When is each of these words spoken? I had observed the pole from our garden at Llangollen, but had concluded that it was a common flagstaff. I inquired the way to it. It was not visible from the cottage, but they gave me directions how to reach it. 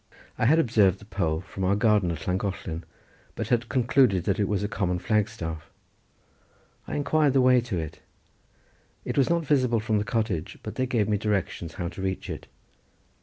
I 0.35 0.47
had 0.47 0.57
observed 0.57 0.97
the 0.97 1.05
pole 1.05 1.41
from 1.41 1.63
our 1.63 1.75
garden 1.75 2.09
at 2.09 2.27
Llangollen, 2.27 2.83
but 3.35 3.49
had 3.49 3.69
concluded 3.69 4.23
that 4.23 4.39
it 4.39 4.47
was 4.47 4.63
a 4.63 4.67
common 4.67 4.97
flagstaff. 4.97 5.69
I 6.87 6.95
inquired 6.95 7.33
the 7.33 7.41
way 7.41 7.61
to 7.61 7.77
it. 7.77 7.99
It 9.05 9.15
was 9.15 9.29
not 9.29 9.45
visible 9.45 9.79
from 9.79 9.99
the 9.99 10.03
cottage, 10.03 10.57
but 10.63 10.73
they 10.73 10.87
gave 10.87 11.07
me 11.07 11.19
directions 11.19 11.75
how 11.75 11.87
to 11.89 12.01
reach 12.01 12.31
it. 12.31 12.47